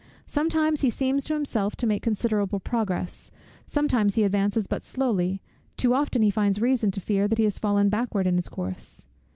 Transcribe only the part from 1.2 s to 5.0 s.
to himself to make considerable progress, sometimes he advances but